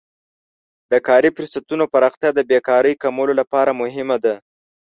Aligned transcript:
د 0.91 0.93
کاري 1.07 1.29
فرصتونو 1.35 1.83
پراختیا 1.93 2.29
د 2.35 2.39
بیکارۍ 2.49 2.93
کمولو 3.03 3.33
لپاره 3.41 3.77
مهمه 3.81 4.17
ده. 4.25 4.35